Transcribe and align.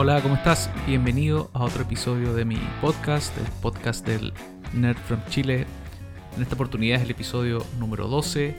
Hola, 0.00 0.22
¿cómo 0.22 0.36
estás? 0.36 0.70
Bienvenido 0.86 1.50
a 1.54 1.64
otro 1.64 1.82
episodio 1.82 2.32
de 2.32 2.44
mi 2.44 2.56
podcast, 2.80 3.36
el 3.36 3.46
podcast 3.60 4.06
del 4.06 4.32
Nerd 4.72 4.96
from 4.96 5.20
Chile. 5.28 5.66
En 6.36 6.42
esta 6.42 6.54
oportunidad 6.54 6.98
es 6.98 7.02
el 7.02 7.10
episodio 7.10 7.66
número 7.80 8.06
12 8.06 8.54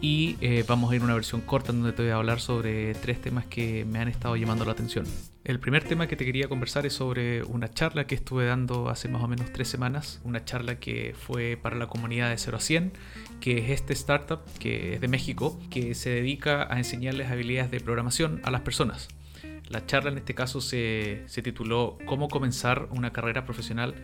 y 0.00 0.38
eh, 0.40 0.64
vamos 0.66 0.90
a 0.90 0.96
ir 0.96 1.02
a 1.02 1.04
una 1.04 1.12
versión 1.12 1.42
corta 1.42 1.72
en 1.72 1.82
donde 1.82 1.94
te 1.94 2.00
voy 2.00 2.12
a 2.12 2.14
hablar 2.14 2.40
sobre 2.40 2.94
tres 2.94 3.20
temas 3.20 3.44
que 3.44 3.84
me 3.84 3.98
han 3.98 4.08
estado 4.08 4.36
llamando 4.36 4.64
la 4.64 4.72
atención. 4.72 5.04
El 5.44 5.60
primer 5.60 5.84
tema 5.84 6.06
que 6.06 6.16
te 6.16 6.24
quería 6.24 6.48
conversar 6.48 6.86
es 6.86 6.94
sobre 6.94 7.42
una 7.42 7.68
charla 7.68 8.06
que 8.06 8.14
estuve 8.14 8.46
dando 8.46 8.88
hace 8.88 9.06
más 9.08 9.22
o 9.22 9.28
menos 9.28 9.52
tres 9.52 9.68
semanas, 9.68 10.22
una 10.24 10.46
charla 10.46 10.80
que 10.80 11.14
fue 11.14 11.58
para 11.60 11.76
la 11.76 11.88
comunidad 11.88 12.30
de 12.30 12.38
0 12.38 12.56
a 12.56 12.60
100, 12.60 12.92
que 13.42 13.58
es 13.58 13.68
este 13.68 13.92
startup 13.92 14.40
que 14.58 14.94
es 14.94 15.02
de 15.02 15.08
México, 15.08 15.60
que 15.68 15.94
se 15.94 16.08
dedica 16.08 16.72
a 16.72 16.78
enseñarles 16.78 17.30
habilidades 17.30 17.70
de 17.70 17.80
programación 17.80 18.40
a 18.44 18.50
las 18.50 18.62
personas. 18.62 19.08
La 19.68 19.86
charla 19.86 20.10
en 20.10 20.18
este 20.18 20.34
caso 20.34 20.60
se, 20.60 21.24
tituló 21.42 21.96
Cómo 22.06 22.28
comenzar 22.28 22.88
una 22.90 23.12
carrera 23.12 23.44
profesional 23.44 23.94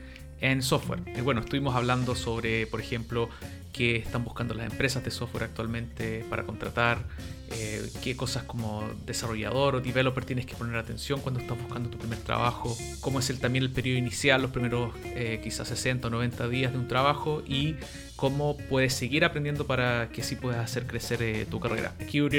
en 0.41 0.63
software. 0.63 1.03
Y 1.17 1.21
bueno, 1.23 1.41
estuvimos 1.41 1.75
hablando 1.75 2.15
sobre, 2.15 2.67
por 2.67 2.81
ejemplo, 2.81 3.29
qué 3.73 3.97
están 3.97 4.25
buscando 4.25 4.55
las 4.55 4.71
empresas 4.71 5.05
de 5.05 5.11
software 5.11 5.45
actualmente 5.45 6.25
para 6.31 6.45
contratar, 6.45 7.05
eh, 7.51 7.91
qué 8.03 8.17
cosas 8.17 8.43
como 8.45 8.89
desarrollador 9.05 9.77
o 9.77 9.81
developer 9.81 10.25
tienes 10.25 10.47
que 10.47 10.55
poner 10.55 10.77
atención 10.77 11.21
cuando 11.21 11.41
estás 11.41 11.59
buscando 11.59 11.91
tu 11.91 11.99
primer 11.99 12.19
trabajo, 12.19 12.77
cómo 13.01 13.19
es 13.21 13.31
el, 13.31 13.39
también 13.39 13.65
el 13.65 13.71
periodo 13.71 13.99
inicial, 13.99 14.43
los 14.43 14.51
primeros 14.51 14.95
eh, 15.05 15.41
quizás 15.43 15.69
60 15.69 16.09
o 16.09 16.11
90 16.11 16.49
días 16.49 16.73
de 16.73 16.79
un 16.79 16.89
trabajo 16.89 17.43
y 17.47 17.77
cómo 18.17 18.57
puedes 18.57 18.95
seguir 18.95 19.25
aprendiendo 19.25 19.67
para 19.67 20.09
que 20.09 20.23
sí 20.23 20.37
puedas 20.37 20.65
hacer 20.65 20.87
crecer 20.87 21.23
eh, 21.23 21.47
tu 21.49 21.61
carrera. 21.61 21.93
Aquí 22.01 22.23
hubo 22.23 22.31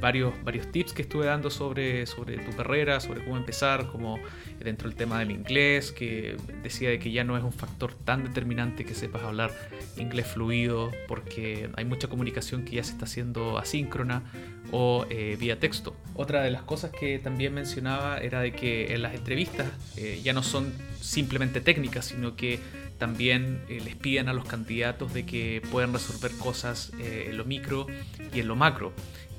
varios, 0.00 0.34
varios 0.44 0.70
tips 0.70 0.92
que 0.92 1.02
estuve 1.02 1.26
dando 1.26 1.50
sobre, 1.50 2.06
sobre 2.06 2.36
tu 2.38 2.54
carrera, 2.54 3.00
sobre 3.00 3.24
cómo 3.24 3.38
empezar, 3.38 3.88
como 3.90 4.18
dentro 4.60 4.88
del 4.88 4.96
tema 4.96 5.18
del 5.18 5.30
inglés, 5.30 5.90
que 5.90 6.36
decía 6.62 6.90
de 6.90 6.98
que 6.98 7.10
ya 7.10 7.24
no 7.24 7.36
es 7.36 7.42
un 7.42 7.52
factor 7.52 7.94
tan 7.94 8.24
determinante 8.24 8.84
que 8.84 8.94
sepas 8.94 9.22
hablar 9.22 9.50
inglés 9.96 10.26
fluido, 10.26 10.90
porque 11.08 11.70
hay 11.76 11.84
mucha 11.86 12.08
comunicación 12.08 12.64
que 12.64 12.76
ya 12.76 12.84
se 12.84 12.92
está 12.92 13.06
haciendo 13.06 13.58
asíncrona 13.58 14.22
o 14.70 15.06
eh, 15.08 15.36
vía 15.40 15.58
texto. 15.58 15.96
Otra 16.14 16.42
de 16.42 16.50
las 16.50 16.62
cosas 16.62 16.90
que 16.90 17.18
también 17.18 17.54
mencionaba 17.54 18.18
era 18.18 18.40
de 18.40 18.52
que 18.52 18.94
en 18.94 19.02
las 19.02 19.14
entrevistas 19.14 19.66
eh, 19.96 20.20
ya 20.22 20.34
no 20.34 20.42
son 20.42 20.72
simplemente 21.00 21.60
técnicas, 21.60 22.06
sino 22.06 22.36
que 22.36 22.60
también 23.02 23.64
eh, 23.68 23.80
les 23.84 23.96
piden 23.96 24.28
a 24.28 24.32
los 24.32 24.44
candidatos 24.44 25.12
de 25.12 25.26
que 25.26 25.60
puedan 25.72 25.92
resolver 25.92 26.30
cosas 26.38 26.92
en 27.00 27.36
lo 27.36 27.44
micro 27.44 27.88
y 28.32 28.38
en 28.38 28.46
lo 28.46 28.54
macro. 28.54 28.92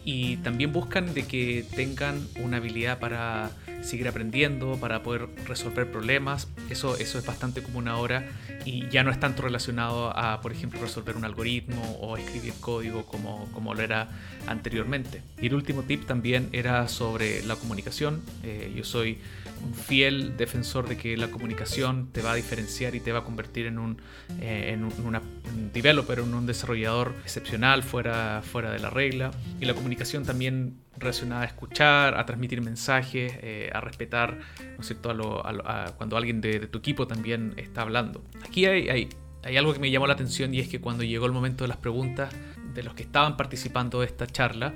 Y 0.04 0.36
también 0.38 0.74
buscan 0.74 1.14
de 1.14 1.26
que 1.26 1.66
tengan 1.74 2.28
una 2.42 2.58
habilidad 2.58 3.00
para 3.00 3.52
seguir 3.84 4.10
aprendiendo, 4.10 4.76
para 4.76 5.02
poder 5.02 5.30
resolver 5.46 5.90
problemas. 5.90 6.50
Eso, 6.70 6.98
eso 6.98 7.18
es 7.20 7.26
bastante 7.26 7.64
común 7.64 7.88
ahora 7.88 8.26
y 8.66 8.90
ya 8.90 9.04
no 9.04 9.12
es 9.12 9.20
tanto 9.20 9.44
relacionado 9.44 10.18
a, 10.18 10.42
por 10.42 10.52
ejemplo, 10.52 10.82
resolver 10.82 11.16
un 11.16 11.24
algoritmo 11.24 11.98
o 12.02 12.18
escribir 12.18 12.54
código 12.60 13.06
como, 13.06 13.50
como 13.54 13.74
lo 13.74 13.82
era 13.82 14.10
anteriormente. 14.46 15.22
Y 15.42 15.48
el 15.48 15.54
último 15.54 15.84
tip 15.84 16.06
también 16.06 16.50
era 16.52 16.90
sobre 16.90 17.44
la 17.44 17.56
comunicación. 17.56 18.22
Eh, 18.44 18.74
yo 18.76 18.84
soy 18.84 19.20
un 19.64 19.74
fiel 19.74 20.36
defensor 20.38 20.88
de 20.88 20.98
que 20.98 21.16
la 21.18 21.30
comunicación 21.30 22.10
te 22.12 22.22
va 22.22 22.34
a 22.34 22.36
diferenciar 22.36 22.96
y 22.96 23.00
te 23.00 23.12
va 23.12 23.20
a 23.20 23.24
convertir 23.24 23.66
en 23.66 23.80
un, 23.80 24.02
eh, 24.42 24.72
en 24.74 24.84
un, 24.84 25.72
developer, 25.74 26.20
en 26.20 26.34
un 26.34 26.46
desarrollador 26.46 27.14
excepcional 27.24 27.84
fuera, 27.84 28.42
fuera 28.44 28.72
de 28.72 28.80
la 28.80 28.90
regla. 28.90 29.32
Y 29.60 29.66
la 29.66 29.74
comunicación 29.74 30.26
también 30.26 30.78
relacionada 30.98 31.44
a 31.44 31.46
escuchar, 31.46 32.18
a 32.18 32.26
transmitir 32.26 32.62
mensajes, 32.62 33.34
eh, 33.42 33.70
a 33.74 33.82
respetar, 33.82 34.38
¿no 34.76 34.82
es 34.82 34.88
cierto?, 34.88 35.10
a 35.46 35.94
cuando 35.98 36.18
alguien 36.18 36.42
de, 36.42 36.68
tu 36.68 36.80
equipo 36.80 37.08
también 37.08 37.54
está 37.58 37.82
hablando. 37.82 38.24
Aquí 38.46 38.66
hay, 38.66 38.90
hay, 38.90 39.10
hay, 39.44 39.58
algo 39.58 39.74
que 39.74 39.80
me 39.80 39.90
llamó 39.90 40.08
la 40.08 40.14
atención 40.14 40.54
y 40.54 40.60
es 40.60 40.68
que 40.68 40.80
cuando 40.80 41.04
llegó 41.04 41.26
el 41.26 41.32
momento 41.32 41.64
de 41.64 41.70
las 41.70 41.78
preguntas 41.78 42.34
de 42.74 42.84
los 42.84 42.94
que 42.94 43.04
estaban 43.04 43.38
participando 43.38 44.00
de 44.00 44.08
esta 44.08 44.28
charla, 44.28 44.74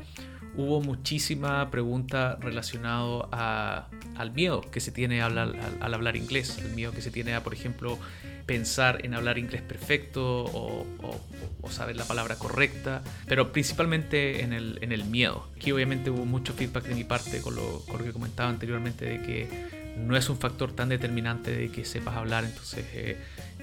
hubo 0.57 0.81
muchísima 0.81 1.69
pregunta 1.69 2.38
relacionado 2.41 3.29
al 3.31 4.31
miedo 4.31 4.62
que 4.62 4.79
se 4.79 4.91
tiene 4.91 5.22
al, 5.22 5.38
al, 5.38 5.94
hablar 5.94 6.16
inglés, 6.16 6.57
el 6.57 6.73
miedo 6.73 6.91
que 6.91 7.01
se 7.01 7.12
tiene 7.12 7.35
a, 7.35 7.44
por 7.44 7.53
ejemplo, 7.53 7.97
pensar 8.45 9.06
en 9.06 9.13
hablar 9.13 9.38
inglés 9.38 9.62
perfecto 9.62 10.46
o, 10.46 10.85
saber 11.69 11.97
la 11.97 12.06
palabra 12.06 12.38
correcta, 12.38 13.01
pero 13.28 13.51
principalmente 13.51 14.41
en 14.41 14.53
el, 14.53 14.79
en 14.81 14.94
el 14.94 15.03
miedo. 15.03 15.50
Aquí 15.57 15.73
obviamente 15.73 16.09
hubo 16.09 16.25
mucho 16.25 16.53
feedback 16.53 16.85
de 16.85 16.96
mi 16.96 17.03
parte 17.03 17.41
con 17.41 17.56
lo, 17.56 17.81
con 17.85 17.97
lo 18.00 18.06
que 18.06 18.13
comentaba 18.13 18.50
anteriormente 18.50 19.03
de 19.03 19.22
que 19.22 19.67
no 19.97 20.16
es 20.16 20.29
un 20.29 20.38
factor 20.38 20.72
tan 20.72 20.90
determinante 20.90 21.51
de 21.51 21.69
que 21.69 21.84
sepas 21.84 22.16
hablar, 22.16 22.46
entonces 22.46 22.85
eh, 22.94 23.17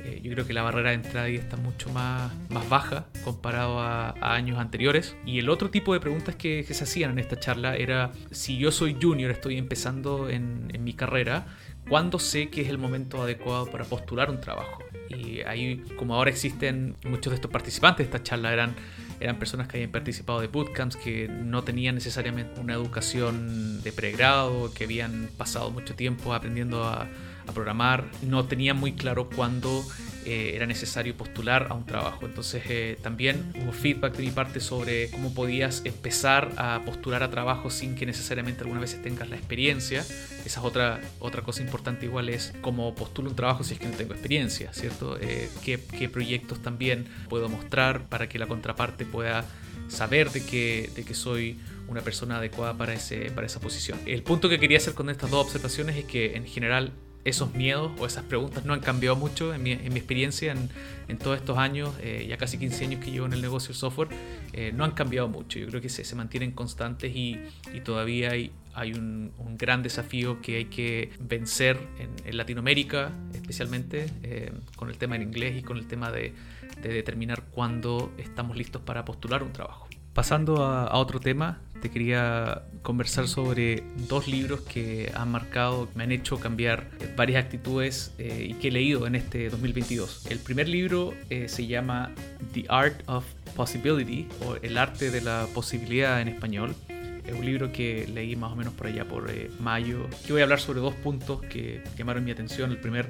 eh, 0.04 0.20
yo 0.22 0.32
creo 0.32 0.46
que 0.46 0.52
la 0.52 0.62
barrera 0.62 0.90
de 0.90 0.96
entrada 0.96 1.26
ahí 1.26 1.36
está 1.36 1.56
mucho 1.56 1.90
más, 1.90 2.32
más 2.50 2.68
baja 2.68 3.06
comparado 3.24 3.80
a, 3.80 4.14
años 4.20 4.58
anteriores. 4.58 5.16
Y 5.24 5.38
el 5.38 5.48
otro 5.48 5.70
tipo 5.70 5.92
de 5.94 6.00
preguntas 6.00 6.36
que, 6.36 6.64
se 6.64 6.84
hacían 6.84 7.12
en 7.12 7.18
esta 7.18 7.38
charla 7.38 7.76
era 7.76 8.12
si 8.30 8.58
yo 8.58 8.70
soy 8.70 8.96
junior, 9.00 9.30
estoy 9.30 9.56
empezando 9.56 10.28
en, 10.28 10.70
en 10.72 10.84
mi 10.84 10.92
carrera, 10.92 11.46
¿cuándo 11.88 12.18
sé 12.18 12.50
que 12.50 12.62
es 12.62 12.68
el 12.68 12.78
momento 12.78 13.22
adecuado 13.22 13.66
para 13.66 13.84
postular 13.84 14.30
un 14.30 14.40
trabajo? 14.40 14.78
Y 15.08 15.40
ahí, 15.42 15.82
como 15.96 16.14
ahora 16.14 16.30
existen 16.30 16.96
muchos 17.04 17.30
de 17.30 17.36
estos 17.36 17.50
participantes 17.50 17.98
de 17.98 18.04
esta 18.04 18.22
charla, 18.22 18.52
eran 18.52 18.74
eran 19.20 19.38
personas 19.38 19.68
que 19.68 19.78
habían 19.78 19.90
participado 19.90 20.40
de 20.40 20.48
bootcamps, 20.48 20.96
que 20.96 21.28
no 21.28 21.62
tenían 21.62 21.94
necesariamente 21.94 22.60
una 22.60 22.74
educación 22.74 23.82
de 23.82 23.92
pregrado, 23.92 24.72
que 24.74 24.84
habían 24.84 25.30
pasado 25.36 25.70
mucho 25.70 25.94
tiempo 25.94 26.34
aprendiendo 26.34 26.84
a, 26.84 27.08
a 27.46 27.52
programar, 27.52 28.04
no 28.22 28.46
tenían 28.46 28.76
muy 28.76 28.92
claro 28.92 29.28
cuándo 29.28 29.84
eh, 30.26 30.52
era 30.54 30.64
necesario 30.64 31.14
postular 31.16 31.66
a 31.68 31.74
un 31.74 31.84
trabajo. 31.84 32.24
Entonces 32.24 32.62
eh, 32.68 32.98
también 33.02 33.52
hubo 33.62 33.72
feedback 33.72 34.16
de 34.16 34.22
mi 34.22 34.30
parte 34.30 34.60
sobre 34.60 35.10
cómo 35.10 35.34
podías 35.34 35.82
empezar 35.84 36.52
a 36.56 36.80
postular 36.86 37.22
a 37.22 37.30
trabajo 37.30 37.68
sin 37.68 37.94
que 37.94 38.06
necesariamente 38.06 38.62
algunas 38.62 38.80
veces 38.80 39.02
tengas 39.02 39.28
la 39.28 39.36
experiencia. 39.36 40.00
Esa 40.00 40.44
es 40.46 40.58
otra, 40.58 41.00
otra 41.18 41.42
cosa 41.42 41.62
importante 41.62 42.06
igual 42.06 42.30
es 42.30 42.54
cómo 42.62 42.94
postulo 42.94 43.28
un 43.28 43.36
trabajo 43.36 43.64
si 43.64 43.74
es 43.74 43.80
que 43.80 43.86
no 43.86 43.96
tengo 43.96 44.14
experiencia, 44.14 44.72
¿cierto? 44.72 45.18
Eh, 45.20 45.50
¿qué, 45.62 45.78
¿qué, 45.98 46.08
proyectos 46.08 46.62
también 46.62 47.06
puedo 47.28 47.48
mostrar 47.50 48.08
para 48.08 48.28
que 48.28 48.38
la 48.38 48.46
contraparte 48.46 49.04
pueda 49.04 49.44
saber 49.88 50.30
de 50.30 50.44
que, 50.44 50.90
de 50.94 51.04
que 51.04 51.14
soy 51.14 51.58
una 51.88 52.00
persona 52.00 52.38
adecuada 52.38 52.76
para, 52.76 52.94
ese, 52.94 53.30
para 53.30 53.46
esa 53.46 53.60
posición. 53.60 53.98
El 54.06 54.22
punto 54.22 54.48
que 54.48 54.58
quería 54.58 54.78
hacer 54.78 54.94
con 54.94 55.10
estas 55.10 55.30
dos 55.30 55.46
observaciones 55.46 55.96
es 55.96 56.04
que 56.04 56.36
en 56.36 56.46
general 56.46 56.92
esos 57.24 57.54
miedos 57.54 57.92
o 57.98 58.06
esas 58.06 58.24
preguntas 58.24 58.64
no 58.64 58.74
han 58.74 58.80
cambiado 58.80 59.16
mucho 59.16 59.54
en 59.54 59.62
mi, 59.62 59.72
en 59.72 59.92
mi 59.92 59.98
experiencia 59.98 60.52
en, 60.52 60.68
en, 61.08 61.18
todos 61.18 61.38
estos 61.38 61.58
años, 61.58 61.90
eh, 62.00 62.26
ya 62.28 62.36
casi 62.36 62.58
15 62.58 62.84
años 62.84 63.04
que 63.04 63.10
llevo 63.10 63.26
en 63.26 63.32
el 63.32 63.40
negocio 63.40 63.68
del 63.68 63.76
software, 63.76 64.08
eh, 64.52 64.72
no 64.74 64.84
han 64.84 64.92
cambiado 64.92 65.28
mucho. 65.28 65.58
Yo 65.58 65.66
creo 65.68 65.80
que 65.80 65.88
se, 65.88 66.04
se 66.04 66.14
mantienen 66.14 66.52
constantes 66.52 67.14
y, 67.14 67.40
todavía 67.84 68.30
hay, 68.30 68.52
un, 68.92 69.32
gran 69.58 69.82
desafío 69.82 70.40
que 70.40 70.56
hay 70.56 70.64
que 70.66 71.10
vencer 71.20 71.78
en, 71.98 72.10
en 72.28 72.36
Latinoamérica, 72.36 73.12
especialmente 73.32 74.06
eh, 74.22 74.52
con 74.76 74.90
el 74.90 74.98
tema 74.98 75.14
del 75.14 75.26
inglés 75.26 75.56
y 75.58 75.62
con 75.62 75.78
el 75.78 75.86
tema 75.86 76.10
de, 76.10 76.34
de 76.82 76.88
determinar 76.88 77.44
cuándo 77.50 78.12
estamos 78.18 78.56
listos 78.56 78.82
para 78.82 79.04
postular 79.04 79.42
un 79.42 79.52
trabajo. 79.52 79.88
Pasando 80.14 80.64
a, 80.64 80.96
otro 80.96 81.18
tema, 81.18 81.58
te 81.82 81.90
quería 81.90 82.62
conversar 82.82 83.26
sobre 83.26 83.82
dos 84.08 84.28
libros 84.28 84.60
que 84.60 85.10
han 85.12 85.32
marcado, 85.32 85.88
me 85.96 86.04
han 86.04 86.12
hecho 86.12 86.38
cambiar 86.38 86.88
varias 87.16 87.44
actitudes 87.44 88.14
eh, 88.18 88.46
y 88.50 88.54
que 88.54 88.68
he 88.68 88.70
leído 88.70 89.08
en 89.08 89.16
este 89.16 89.50
2022. 89.50 90.26
El 90.30 90.38
primer 90.38 90.68
libro 90.68 91.14
eh, 91.30 91.48
se 91.48 91.66
llama 91.66 92.12
The 92.52 92.64
Art 92.68 93.02
of 93.06 93.24
Possibility 93.56 94.28
o 94.46 94.54
El 94.62 94.78
arte 94.78 95.10
de 95.10 95.20
la 95.20 95.48
posibilidad 95.52 96.20
en 96.20 96.28
español. 96.28 96.76
Es 97.26 97.32
un 97.32 97.44
libro 97.44 97.72
que 97.72 98.06
leí 98.06 98.36
más 98.36 98.52
o 98.52 98.56
menos 98.56 98.74
por 98.74 98.86
allá 98.86 99.06
por 99.06 99.30
eh, 99.30 99.50
mayo. 99.58 100.06
Aquí 100.06 100.32
voy 100.32 100.42
a 100.42 100.44
hablar 100.44 100.60
sobre 100.60 100.80
dos 100.80 100.94
puntos 100.94 101.40
que 101.40 101.82
llamaron 101.96 102.22
mi 102.22 102.30
atención. 102.30 102.70
El 102.70 102.78
primer 102.78 103.08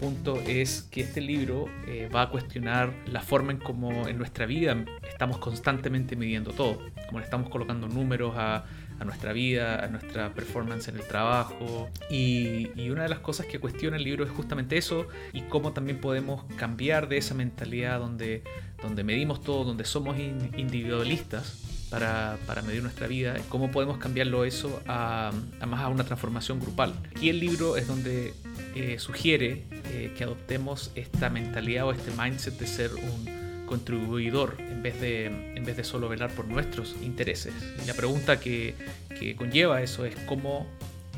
punto 0.00 0.40
es 0.48 0.82
que 0.90 1.02
este 1.02 1.20
libro 1.20 1.66
eh, 1.86 2.10
va 2.12 2.22
a 2.22 2.28
cuestionar 2.28 2.92
la 3.06 3.20
forma 3.20 3.52
en 3.52 3.58
cómo 3.58 4.08
en 4.08 4.18
nuestra 4.18 4.46
vida 4.46 4.84
estamos 5.08 5.38
constantemente 5.38 6.16
midiendo 6.16 6.50
todo, 6.50 6.80
como 7.06 7.20
le 7.20 7.24
estamos 7.24 7.50
colocando 7.50 7.86
números 7.86 8.34
a, 8.36 8.64
nuestra 9.04 9.32
vida, 9.32 9.84
a 9.84 9.88
nuestra 9.88 10.32
performance 10.32 10.88
en 10.88 10.96
el 10.96 11.06
trabajo. 11.06 11.88
Y, 12.10 12.70
y, 12.74 12.90
una 12.90 13.04
de 13.04 13.08
las 13.08 13.18
cosas 13.20 13.46
que 13.46 13.60
cuestiona 13.60 13.96
el 13.96 14.04
libro 14.04 14.24
es 14.24 14.30
justamente 14.30 14.76
eso 14.76 15.06
y 15.32 15.42
cómo 15.42 15.72
también 15.72 16.00
podemos 16.00 16.44
cambiar 16.56 17.08
de 17.08 17.18
esa 17.18 17.34
mentalidad 17.34 18.00
donde, 18.00 18.42
donde 18.80 19.04
medimos 19.04 19.40
todo, 19.40 19.64
donde 19.64 19.84
somos 19.84 20.16
individualistas 20.18 21.71
para, 21.92 22.38
para, 22.46 22.62
medir 22.62 22.82
nuestra 22.82 23.06
vida, 23.06 23.36
cómo 23.50 23.70
podemos 23.70 23.98
cambiarlo 23.98 24.46
eso 24.46 24.82
a, 24.88 25.30
a, 25.60 25.66
más 25.66 25.82
a 25.82 25.88
una 25.88 26.04
transformación 26.04 26.58
grupal. 26.58 26.94
Aquí 27.14 27.28
el 27.28 27.38
libro 27.38 27.76
es 27.76 27.86
donde 27.86 28.32
eh, 28.74 28.98
sugiere 28.98 29.64
eh, 29.90 30.14
que 30.16 30.24
adoptemos 30.24 30.90
esta 30.94 31.28
mentalidad 31.28 31.86
o 31.86 31.92
este 31.92 32.10
mindset 32.10 32.58
de 32.58 32.66
ser 32.66 32.94
un 32.94 33.66
contribuidor 33.66 34.56
en 34.58 34.82
vez 34.82 34.98
de, 35.02 35.26
en 35.26 35.64
vez 35.66 35.76
de 35.76 35.84
solo 35.84 36.08
velar 36.08 36.30
por 36.30 36.46
nuestros 36.46 36.96
intereses. 37.02 37.52
Y 37.82 37.86
la 37.86 37.92
pregunta 37.92 38.40
que, 38.40 38.74
que 39.20 39.36
conlleva 39.36 39.82
eso 39.82 40.06
es 40.06 40.16
cómo 40.26 40.66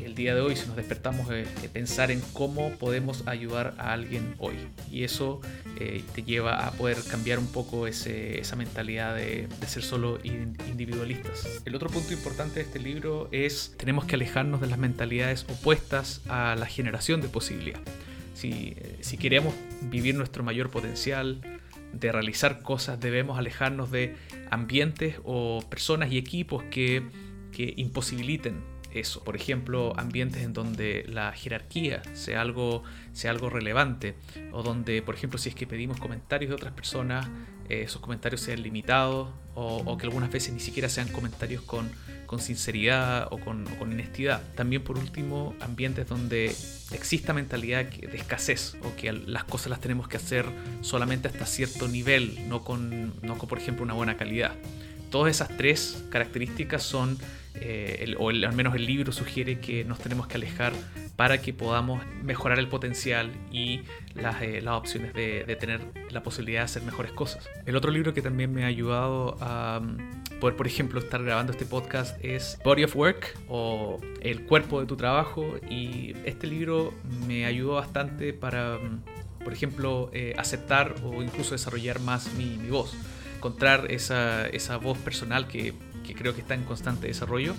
el 0.05 0.15
día 0.15 0.35
de 0.35 0.41
hoy, 0.41 0.57
si 0.57 0.67
nos 0.67 0.77
despertamos, 0.77 1.29
eh, 1.31 1.47
pensar 1.73 2.11
en 2.11 2.21
cómo 2.33 2.71
podemos 2.73 3.27
ayudar 3.27 3.75
a 3.79 3.93
alguien 3.93 4.35
hoy. 4.39 4.55
Y 4.91 5.05
eso 5.05 5.41
te 5.77 6.23
lleva 6.23 6.67
a 6.67 6.71
poder 6.73 6.97
cambiar 7.11 7.39
un 7.39 7.49
poco 7.49 7.87
esa 7.87 8.57
mentalidad 8.57 9.17
de, 9.17 9.49
de 9.61 9.67
ser 9.67 9.83
solo 9.83 10.19
individualistas. 10.23 11.63
El 11.65 11.75
otro 11.75 11.91
punto 11.91 12.13
importante 12.13 12.61
de 12.61 12.63
este 12.63 12.79
libro 12.79 13.29
es 13.33 13.75
tenemos 13.77 14.05
que 14.05 14.15
alejarnos 14.15 14.61
de 14.61 14.69
las 14.69 14.79
mentalidades 14.79 15.45
opuestas 15.51 16.23
a 16.29 16.55
la 16.57 16.67
generación 16.67 17.21
de 17.21 17.29
posibilidad. 17.29 17.81
Si, 18.35 18.77
si 19.01 19.17
queremos 19.17 19.53
vivir 19.83 20.15
nuestro 20.15 20.45
mayor 20.45 20.71
potencial, 20.71 21.41
de 22.01 22.13
realizar 22.13 22.63
cosas, 22.63 23.01
debemos 23.01 23.39
alejarnos 23.39 23.91
de 23.91 24.17
ambientes 24.51 25.17
o 25.25 25.63
personas 25.69 26.13
y 26.13 26.19
equipos 26.19 26.63
que, 26.65 27.03
imposibiliten 27.57 28.57
eso. 28.95 29.23
Por 29.23 29.37
ejemplo, 29.37 29.93
ambientes 29.97 30.43
en 30.43 30.53
donde 30.53 31.05
la 31.09 31.33
jerarquía 31.33 32.03
sea 32.15 32.41
algo, 32.41 32.83
sea 33.13 33.31
algo 33.31 33.51
relevante 33.51 34.15
o 34.53 34.63
donde, 34.63 35.03
por 35.03 35.15
ejemplo, 35.15 35.39
si 35.39 35.51
es 35.51 35.55
que 35.55 35.67
pedimos 35.67 35.99
comentarios 36.01 36.51
de 36.51 36.55
otras 36.55 36.73
personas, 36.73 37.29
eh, 37.69 37.83
esos 37.83 38.01
comentarios 38.01 38.41
sean 38.41 38.63
limitados 38.63 39.29
o, 39.55 39.97
que 39.97 40.07
algunas 40.07 40.31
veces 40.31 40.53
ni 40.53 40.61
siquiera 40.61 40.89
sean 40.89 41.09
comentarios 41.09 41.63
con, 41.63 41.89
con 42.27 42.41
sinceridad 42.41 43.29
o 43.31 43.39
con, 43.39 43.67
honestidad. 43.81 44.43
También 44.55 44.83
por 44.83 44.99
último, 44.99 45.55
ambientes 45.61 46.09
donde 46.09 46.55
exista 46.91 47.33
mentalidad 47.33 47.85
de 47.85 48.17
escasez 48.17 48.77
o 48.83 48.95
que 48.97 49.13
las 49.13 49.45
cosas 49.45 49.69
las 49.69 49.81
tenemos 49.81 50.09
que 50.09 50.17
hacer 50.17 50.47
solamente 50.81 51.29
hasta 51.29 51.47
cierto 51.47 51.89
nivel, 51.89 52.49
no 52.49 52.65
con, 52.65 53.15
no 53.23 53.39
con 53.39 53.49
por 53.49 53.59
ejemplo 53.59 53.85
una 53.85 53.95
buena 53.95 54.17
calidad. 54.17 54.53
Todas 55.11 55.31
esas 55.31 55.57
tres 55.57 56.05
características 56.11 56.83
son, 56.83 57.17
eh, 57.57 58.15
o 58.19 58.31
al 58.31 58.53
menos 58.53 58.75
el 58.75 58.87
libro 58.87 59.13
sugiere 59.13 59.61
que 59.61 59.85
nos 59.85 59.99
tenemos 59.99 60.27
que 60.27 60.37
alejar 60.37 60.73
para 61.17 61.41
que 61.41 61.53
podamos 61.53 62.05
mejorar 62.23 62.59
el 62.59 62.69
potencial 62.69 63.31
y 63.53 63.83
las, 64.15 64.43
eh, 64.43 64.61
las 64.61 64.75
opciones 64.75 65.15
de, 65.15 65.45
tener 65.61 65.81
la 66.11 66.23
posibilidad 66.23 66.61
de 66.61 66.65
hacer 66.65 66.83
mejores 66.83 67.13
cosas. 67.13 67.49
El 67.67 67.77
otro 67.77 67.91
libro 67.91 68.13
que 68.13 68.23
también 68.23 68.53
me 68.53 68.65
ha 68.65 68.67
ayudado 68.67 69.37
a 69.41 69.81
mm, 69.81 70.39
poder, 70.41 70.57
por 70.57 70.67
ejemplo, 70.67 70.99
estar 70.99 71.23
grabando 71.23 71.53
este 71.53 71.65
podcast 71.65 72.23
es 72.25 72.59
Body 72.65 72.85
of 72.85 72.97
Work 72.97 73.39
o 73.49 74.01
El 74.21 74.45
cuerpo 74.47 74.81
de 74.81 74.87
tu 74.87 74.97
trabajo 74.97 75.55
y 75.71 76.15
este 76.25 76.49
libro 76.49 76.93
me 77.29 77.47
ayudó 77.47 77.75
bastante 77.75 78.33
para, 78.33 78.79
mm, 78.79 79.45
por 79.45 79.53
ejemplo, 79.53 80.11
eh, 80.13 80.35
aceptar 80.37 80.97
o 81.05 81.23
incluso 81.23 81.53
desarrollar 81.53 82.01
más 82.01 82.33
mi, 82.35 82.57
mi 82.57 82.71
voz 82.71 82.97
encontrar 83.45 83.93
esa, 83.93 84.47
esa 84.49 84.79
voz 84.79 84.97
personal 84.97 85.47
que 85.47 85.75
que 86.05 86.15
creo 86.15 86.35
que 86.35 86.43
está 86.43 86.55
en 86.55 86.65
constante 86.65 87.09
desarrollo 87.09 87.55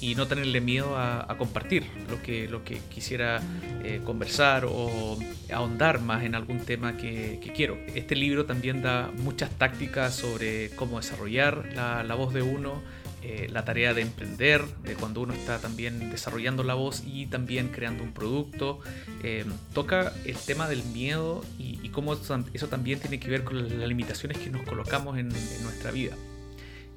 y 0.00 0.14
no 0.14 0.26
tenerle 0.26 0.60
miedo 0.60 0.96
a, 0.96 1.26
compartir 1.38 1.84
lo 2.10 2.20
que, 2.20 2.48
lo 2.48 2.64
que 2.64 2.80
quisiera 2.90 3.40
eh, 3.82 4.00
conversar 4.04 4.66
o 4.68 5.18
ahondar 5.52 6.00
más 6.00 6.24
en 6.24 6.34
algún 6.34 6.60
tema 6.60 6.96
que, 6.96 7.38
quiero. 7.54 7.78
Este 7.94 8.16
libro 8.16 8.46
también 8.46 8.82
da 8.82 9.10
muchas 9.18 9.50
tácticas 9.50 10.14
sobre 10.14 10.70
cómo 10.70 10.98
desarrollar 10.98 11.72
la, 11.74 12.02
la 12.02 12.14
voz 12.14 12.32
de 12.34 12.42
uno, 12.42 12.82
eh, 13.22 13.48
la 13.52 13.66
tarea 13.66 13.92
de 13.92 14.00
emprender, 14.00 14.64
de 14.82 14.94
cuando 14.94 15.20
uno 15.20 15.34
está 15.34 15.58
también 15.58 16.10
desarrollando 16.10 16.62
la 16.62 16.72
voz 16.72 17.02
y 17.06 17.26
también 17.26 17.68
creando 17.68 18.02
un 18.02 18.12
producto. 18.12 18.80
Eh, 19.22 19.44
toca 19.74 20.14
el 20.24 20.36
tema 20.36 20.68
del 20.68 20.82
miedo 20.84 21.44
y, 21.58 21.90
cómo 21.90 22.14
eso 22.14 22.68
también 22.68 23.00
tiene 23.00 23.18
que 23.18 23.28
ver 23.28 23.42
con 23.42 23.80
las 23.80 23.88
limitaciones 23.88 24.38
que 24.38 24.48
nos 24.48 24.62
colocamos 24.62 25.18
en 25.18 25.28
nuestra 25.28 25.90
vida. 25.90 26.14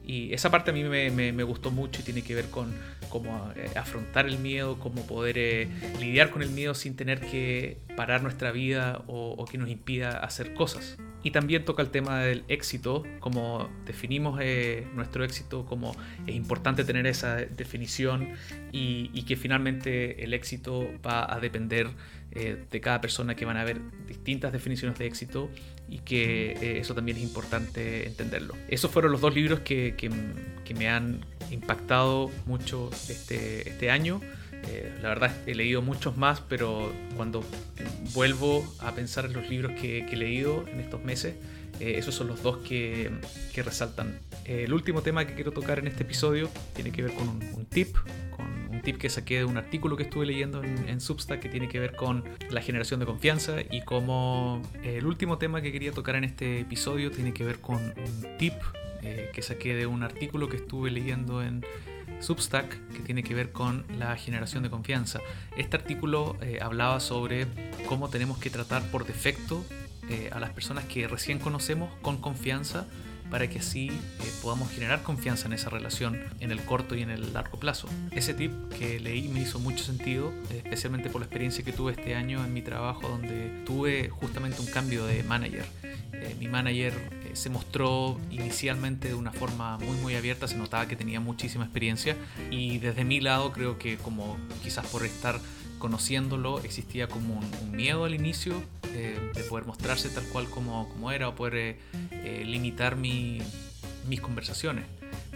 Y 0.06 0.34
esa 0.34 0.52
parte 0.52 0.72
a 0.72 0.74
mí 0.74 0.84
me, 0.84 1.44
gustó 1.44 1.72
mucho 1.72 2.02
y 2.02 2.04
tiene 2.04 2.22
que 2.22 2.36
ver 2.36 2.50
con 2.50 2.74
cómo 3.10 3.52
eh, 3.56 3.72
afrontar 3.76 4.26
el 4.26 4.38
miedo, 4.40 4.78
cómo 4.80 5.06
poder 5.06 5.38
eh, 5.38 5.70
lidiar 6.00 6.30
con 6.30 6.42
el 6.42 6.50
miedo 6.50 6.74
sin 6.74 6.96
tener 6.96 7.22
que 7.22 7.78
parar 7.96 8.22
nuestra 8.22 8.52
vida 8.52 9.04
o, 9.08 9.46
que 9.50 9.58
nos 9.58 9.70
impida 9.70 10.18
hacer 10.18 10.54
cosas. 10.54 10.98
Y 11.26 11.32
también 11.32 11.64
toca 11.64 11.82
el 11.82 11.90
tema 11.90 12.20
del 12.20 12.44
éxito, 12.50 13.04
como 13.22 13.70
definimos 13.86 14.40
eh, 14.42 14.86
nuestro 14.94 15.24
éxito, 15.24 15.66
como 15.66 15.96
es 16.28 16.36
importante 16.36 16.84
tener 16.84 17.08
esa 17.08 17.38
definición 17.38 18.30
y 18.74 19.24
que 19.24 19.38
finalmente 19.38 20.24
el 20.24 20.34
éxito 20.34 20.86
va 21.06 21.32
a 21.34 21.40
depender 21.40 21.88
eh, 22.36 22.66
de 22.72 22.82
cada 22.82 23.00
persona, 23.00 23.36
que 23.36 23.46
van 23.46 23.58
a 23.58 23.62
haber 23.62 23.80
distintas 24.08 24.52
definiciones 24.52 24.98
de 24.98 25.06
éxito 25.06 25.52
y 25.88 26.00
que 26.00 26.54
eh, 26.54 26.80
eso 26.80 26.96
también 26.96 27.18
es 27.18 27.24
importante 27.24 28.08
entenderlo. 28.08 28.56
Esos 28.68 28.90
fueron 28.90 29.12
los 29.12 29.22
dos 29.22 29.36
libros 29.36 29.60
que, 29.60 29.94
que, 29.96 30.74
me 30.74 30.90
han 30.90 31.24
impactado 31.52 32.32
mucho 32.48 32.90
este, 33.08 33.70
este 33.70 33.92
año. 33.92 34.20
Eh, 34.68 34.98
la 35.04 35.10
verdad 35.10 35.32
he 35.46 35.54
leído 35.54 35.84
muchos 35.84 36.18
más, 36.18 36.42
pero 36.42 36.92
cuando 37.16 37.46
vuelvo 38.16 38.66
a 38.80 38.94
pensar 38.94 39.26
en 39.26 39.34
los 39.34 39.48
libros 39.48 39.74
que, 39.80 40.00
he 40.00 40.16
leído 40.16 40.68
en 40.68 40.80
estos 40.80 41.04
meses, 41.04 41.36
esos 41.80 42.16
son 42.16 42.28
los 42.28 42.42
dos 42.42 42.58
que, 42.68 43.12
que 43.54 43.62
resaltan. 43.62 44.18
el 44.46 44.74
último 44.74 45.04
tema 45.04 45.28
que 45.28 45.36
quiero 45.36 45.52
tocar 45.52 45.78
en 45.78 45.88
este 45.88 46.02
episodio 46.02 46.50
tiene 46.74 46.92
que 46.92 47.04
ver 47.04 47.14
con 47.14 47.28
un, 47.28 47.66
tip, 47.66 47.96
tip 48.84 48.98
que 48.98 49.10
saqué 49.10 49.38
de 49.38 49.46
un 49.46 49.58
artículo 49.58 49.98
que 49.98 50.04
estuve 50.04 50.26
leyendo 50.26 50.64
en, 50.64 51.02
Substack 51.02 51.40
que 51.40 51.50
tiene 51.50 51.68
que 51.68 51.80
ver 51.80 51.96
con 51.96 52.24
la 52.50 52.62
generación 52.62 53.00
de 53.00 53.06
confianza 53.06 53.56
y 53.72 53.82
como 53.82 54.62
eh, 54.84 54.98
el 54.98 55.06
último 55.06 55.38
tema 55.38 55.62
que 55.62 55.72
quería 55.72 55.92
tocar 55.92 56.16
en 56.16 56.24
este 56.24 56.60
episodio 56.60 57.12
tiene 57.12 57.34
que 57.34 57.44
ver 57.44 57.60
con 57.60 57.78
un 57.78 58.38
tip 58.38 58.54
eh, 59.02 59.32
que 59.34 59.42
saqué 59.42 59.76
de 59.76 59.88
un 59.88 60.04
artículo 60.04 60.48
que 60.48 60.58
estuve 60.58 60.92
leyendo 60.92 61.42
en 61.42 61.66
Substack 62.20 62.88
que 62.90 63.00
tiene 63.00 63.24
que 63.24 63.34
ver 63.34 63.52
con 63.52 63.86
la 63.98 64.16
generación 64.16 64.64
de 64.64 64.70
confianza. 64.70 65.20
Este 65.58 65.76
artículo 65.76 66.38
eh, 66.42 66.60
hablaba 66.62 67.00
sobre 67.00 67.48
cómo 67.88 68.10
tenemos 68.10 68.38
que 68.38 68.50
tratar 68.50 68.84
por 68.92 69.06
defecto 69.06 69.66
a 70.32 70.40
las 70.40 70.52
personas 70.52 70.84
que 70.84 71.08
recién 71.08 71.40
conocemos 71.40 71.90
con 72.02 72.18
confianza 72.18 72.86
para 73.30 73.50
que 73.50 73.60
así 73.60 73.88
eh, 73.90 74.32
podamos 74.42 74.72
generar 74.72 75.04
confianza 75.04 75.48
en 75.48 75.54
esa 75.54 75.70
relación 75.70 76.20
en 76.40 76.52
el 76.52 76.62
corto 76.64 76.96
y 76.96 77.02
en 77.02 77.10
el 77.10 77.34
largo 77.34 77.60
plazo. 77.60 77.88
Ese 78.12 78.34
tip 78.34 78.52
que 78.78 79.00
leí 79.00 79.28
me 79.28 79.42
hizo 79.42 79.60
mucho 79.60 79.84
sentido, 79.84 80.32
especialmente 80.52 81.10
por 81.10 81.22
la 81.22 81.26
experiencia 81.26 81.64
que 81.64 81.74
tuve 81.74 81.94
este 81.94 82.16
año 82.16 82.44
en 82.44 82.54
mi 82.54 82.62
trabajo 82.62 83.08
donde 83.08 83.64
tuve 83.66 84.10
justamente 84.10 84.60
un 84.62 84.68
cambio 84.68 85.06
de 85.06 85.24
manager. 85.24 85.66
Eh, 86.14 86.36
mi 86.40 86.48
manager 86.48 86.94
eh, 86.94 87.32
se 87.34 87.50
mostró 87.50 88.20
inicialmente 88.30 89.10
de 89.10 89.14
una 89.14 89.32
forma 89.32 89.78
muy 89.80 89.98
muy 89.98 90.16
abierta, 90.16 90.48
se 90.48 90.56
notaba 90.56 90.88
que 90.88 90.96
tenía 90.96 91.20
muchísima 91.20 91.66
experiencia 91.66 92.16
y 92.52 92.78
desde 92.78 93.04
mi 93.04 93.20
lado 93.20 93.52
creo 93.52 93.78
que 93.78 93.98
como 93.98 94.38
quizás 94.62 94.86
por 94.88 95.06
estar 95.06 95.40
conociéndolo 95.84 96.62
existía 96.62 97.10
como 97.10 97.42
un, 97.62 97.72
miedo 97.74 98.06
al 98.06 98.16
inicio 98.16 98.64
eh, 98.94 99.20
de 99.36 99.44
poder 99.44 99.66
mostrarse 99.66 100.08
tal 100.08 100.24
cual 100.30 100.50
como, 100.50 100.88
como 100.88 101.12
era 101.12 101.28
o 101.28 101.36
poder 101.36 101.56
eh, 101.58 101.78
eh, 102.24 102.44
limitar 102.46 102.96
mis 102.96 103.44
conversaciones. 104.22 104.86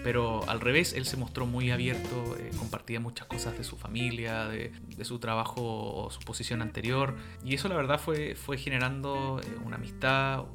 Pero 0.05 0.47
al 0.47 0.61
revés, 0.61 0.93
él 0.93 1.05
se 1.05 1.17
mostró 1.17 1.45
muy 1.47 1.69
abierto, 1.71 2.37
compartía 2.57 3.01
muchas 3.01 3.27
cosas 3.27 3.57
de 3.57 3.65
su 3.65 3.75
familia, 3.75 4.45
de, 4.45 4.71
su 5.03 5.19
trabajo 5.19 5.61
o 5.61 6.11
su 6.11 6.21
posición 6.21 6.61
anterior. 6.61 7.17
Y 7.43 7.53
eso 7.53 7.67
la 7.67 7.75
verdad 7.75 7.99
fue, 7.99 8.35
fue 8.35 8.57
generando 8.57 9.41
una 9.65 9.75
amistad, 9.75 10.45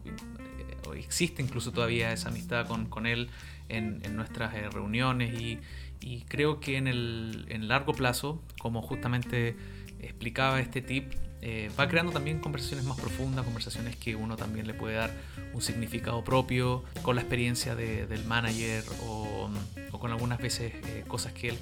existe 0.96 1.42
incluso 1.42 1.70
todavía 1.70 2.14
esa 2.14 2.30
amistad 2.30 2.66
con, 2.66 2.86
con 2.86 3.04
él 3.04 3.28
en, 3.68 4.00
en 4.04 4.16
nuestras 4.16 4.54
reuniones. 4.72 5.38
Y, 5.38 5.58
y, 6.00 6.22
creo 6.22 6.60
que 6.60 6.78
en 6.78 6.88
el 6.88 7.44
en 7.48 7.68
largo 7.68 7.92
plazo, 7.92 8.42
como 8.58 8.80
justamente 8.80 9.54
explicaba 10.02 10.60
este 10.60 10.82
tip, 10.82 11.12
eh, 11.44 11.70
va 11.78 11.88
creando 11.88 12.12
también 12.12 12.38
conversaciones 12.38 12.86
más 12.86 12.96
profundas, 13.00 13.44
conversaciones 13.44 13.96
que 13.96 14.14
uno 14.14 14.36
también 14.36 14.68
le 14.68 14.74
puede 14.74 14.94
dar 14.94 15.10
un 15.52 15.60
significado 15.60 16.22
propio 16.22 16.84
con 17.02 17.16
la 17.16 17.22
experiencia 17.22 17.74
del 17.74 18.24
manager 18.24 18.84
o, 19.04 19.50
con 19.98 20.12
algunas 20.12 20.38
veces 20.38 20.72
eh, 20.72 21.04
cosas 21.08 21.32
que 21.32 21.48
él, 21.48 21.58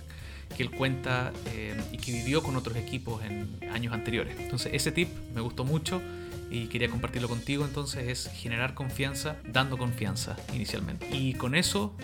que 0.55 0.63
él 0.65 0.71
cuenta 0.71 1.33
eh, 1.47 1.75
y 1.93 1.97
que 1.97 2.13
vivió 2.13 2.43
con 2.43 2.57
otros 2.57 2.77
equipos 2.77 3.25
en 3.25 3.59
años 3.73 3.95
anteriores. 3.95 4.37
Entonces 4.39 4.73
ese 4.75 4.93
tip 4.93 5.09
me 5.35 5.41
gustó 5.41 5.65
mucho 5.65 6.03
y 6.51 6.67
quería 6.67 6.91
compartirlo 6.91 7.29
contigo, 7.29 7.65
entonces 7.65 8.07
es 8.07 8.31
generar 8.35 8.75
confianza 8.75 9.37
dando 9.47 9.79
confianza 9.79 10.37
inicialmente. 10.53 11.09
Y 11.11 11.33
con 11.35 11.55
eso 11.55 11.97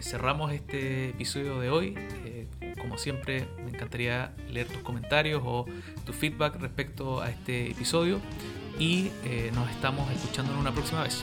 cerramos 0.00 0.52
este 0.52 1.10
episodio 1.10 1.58
de 1.58 1.70
hoy 1.70 1.94
como 2.90 2.98
siempre, 2.98 3.46
me 3.64 3.70
encantaría 3.70 4.32
leer 4.50 4.66
tus 4.66 4.78
comentarios 4.78 5.40
o 5.44 5.64
tu 6.04 6.12
feedback 6.12 6.56
respecto 6.56 7.20
a 7.20 7.30
este 7.30 7.70
episodio 7.70 8.20
y 8.80 9.12
eh, 9.22 9.52
nos 9.54 9.70
estamos 9.70 10.10
escuchando 10.10 10.52
en 10.52 10.58
una 10.58 10.72
próxima 10.72 11.04
vez. 11.04 11.22